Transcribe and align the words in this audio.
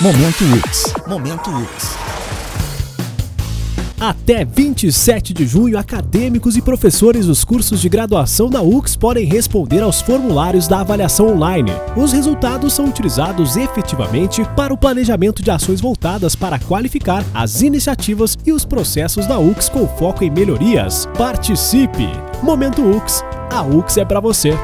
Momento 0.00 0.44
UX. 0.44 0.92
Momento 1.06 1.50
UX. 1.50 1.96
Até 4.00 4.44
27 4.44 5.32
de 5.32 5.46
junho, 5.46 5.78
acadêmicos 5.78 6.56
e 6.56 6.62
professores 6.62 7.26
dos 7.26 7.44
cursos 7.44 7.80
de 7.80 7.88
graduação 7.88 8.50
da 8.50 8.60
UX 8.60 8.96
podem 8.96 9.24
responder 9.24 9.82
aos 9.82 10.00
formulários 10.00 10.66
da 10.66 10.80
avaliação 10.80 11.28
online. 11.28 11.70
Os 11.96 12.12
resultados 12.12 12.72
são 12.72 12.86
utilizados 12.86 13.56
efetivamente 13.56 14.44
para 14.56 14.74
o 14.74 14.76
planejamento 14.76 15.44
de 15.44 15.52
ações 15.52 15.80
voltadas 15.80 16.34
para 16.34 16.58
qualificar 16.58 17.24
as 17.32 17.62
iniciativas 17.62 18.36
e 18.44 18.52
os 18.52 18.64
processos 18.64 19.26
da 19.26 19.38
UX 19.38 19.68
com 19.68 19.86
foco 19.86 20.24
em 20.24 20.30
melhorias. 20.30 21.08
Participe! 21.16 22.08
Momento 22.42 22.82
UX. 22.82 23.22
A 23.48 23.62
UX 23.62 23.96
é 23.96 24.04
para 24.04 24.18
você. 24.18 24.58